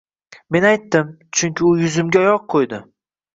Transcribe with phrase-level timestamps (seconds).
[0.55, 2.81] Men aytdim, chunki u yuzimga oyoq qoʻydi.